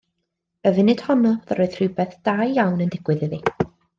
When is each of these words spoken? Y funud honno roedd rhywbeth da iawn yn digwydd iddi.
Y 0.69 0.71
funud 0.77 1.03
honno 1.09 1.33
roedd 1.59 1.77
rhywbeth 1.81 2.17
da 2.29 2.35
iawn 2.53 2.83
yn 2.87 2.95
digwydd 2.97 3.29
iddi. 3.29 3.43